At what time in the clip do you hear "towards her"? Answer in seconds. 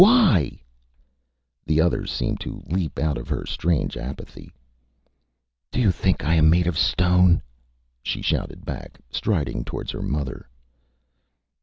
9.63-10.01